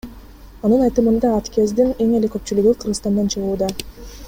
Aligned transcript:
Анын 0.69 0.85
айтымында, 0.85 1.33
аткездин 1.41 1.93
эң 2.07 2.17
эле 2.21 2.33
көпчүлүгү 2.37 2.73
Кыргызстандан 2.81 3.31
чыгууда. 3.37 3.71